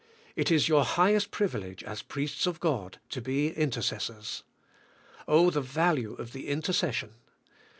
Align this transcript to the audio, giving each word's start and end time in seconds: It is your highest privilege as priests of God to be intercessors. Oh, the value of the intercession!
It 0.35 0.49
is 0.49 0.67
your 0.67 0.83
highest 0.83 1.29
privilege 1.29 1.83
as 1.83 2.01
priests 2.01 2.47
of 2.47 2.59
God 2.59 2.99
to 3.11 3.21
be 3.21 3.51
intercessors. 3.51 4.41
Oh, 5.27 5.51
the 5.51 5.61
value 5.61 6.13
of 6.15 6.33
the 6.33 6.47
intercession! 6.47 7.13